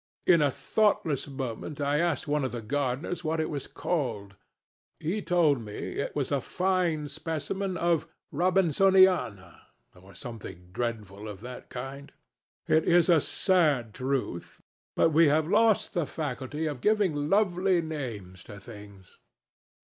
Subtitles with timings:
[0.25, 4.35] In a thoughtless moment I asked one of the gardeners what it was called.
[4.99, 9.61] He told me it was a fine specimen of Robinsoniana,
[9.93, 12.11] or something dreadful of that kind.
[12.67, 14.59] It is a sad truth,
[14.95, 19.19] but we have lost the faculty of giving lovely names to things.